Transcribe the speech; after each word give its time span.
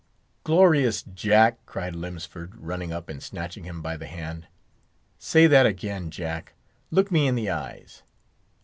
"Glorious 0.43 1.03
Jack!" 1.03 1.63
cried 1.67 1.95
Lemsford, 1.95 2.53
running 2.55 2.91
up 2.91 3.07
and 3.07 3.21
snatching 3.21 3.65
him 3.65 3.83
by 3.83 3.97
the 3.97 4.07
hand, 4.07 4.47
"say 5.19 5.45
that 5.45 5.67
again, 5.67 6.09
Jack! 6.09 6.55
look 6.89 7.11
me 7.11 7.27
in 7.27 7.35
the 7.35 7.51
eyes. 7.51 8.01